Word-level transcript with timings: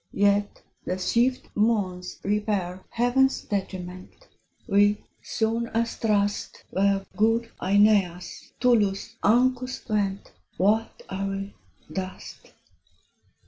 Yet 0.13 0.63
the 0.83 0.97
swift 0.97 1.49
moons 1.55 2.17
repair 2.23 2.83
Heaven's 2.89 3.41
detriment: 3.41 4.29
We, 4.67 5.03
soon 5.21 5.67
as 5.75 5.95
thrust 5.97 6.63
Where 6.71 7.05
good 7.15 7.51
Aeneas, 7.61 8.51
Tullus, 8.59 9.13
Ancus 9.23 9.87
went, 9.87 10.31
What 10.57 11.03
are 11.07 11.27
we? 11.27 11.53
dust. 11.93 12.51